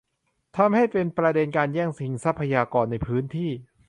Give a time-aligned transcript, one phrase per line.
[0.57, 3.51] ทำให้เป็นประเด็นการแย่งชิงทรัพยากรในพื้นที่